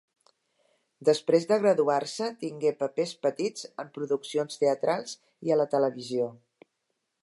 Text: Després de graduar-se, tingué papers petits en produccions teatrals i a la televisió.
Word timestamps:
Després 1.09 1.45
de 1.51 1.57
graduar-se, 1.65 2.31
tingué 2.45 2.73
papers 2.81 3.13
petits 3.29 3.69
en 3.85 3.95
produccions 3.99 4.61
teatrals 4.65 5.19
i 5.51 5.55
a 5.59 5.63
la 5.65 5.73
televisió. 5.77 6.33